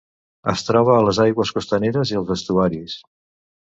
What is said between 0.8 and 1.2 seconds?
a